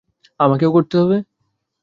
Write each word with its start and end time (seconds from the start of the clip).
আমাকেও 0.39 0.71
করতে 0.73 0.95
হবে। 1.01 1.17